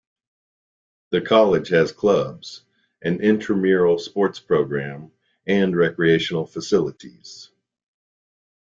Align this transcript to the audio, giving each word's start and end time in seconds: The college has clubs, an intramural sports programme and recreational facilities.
The 1.11 1.21
college 1.21 1.67
has 1.69 1.91
clubs, 1.91 2.63
an 3.03 3.21
intramural 3.21 3.99
sports 3.99 4.39
programme 4.39 5.11
and 5.45 5.75
recreational 5.77 6.47
facilities. 6.47 7.51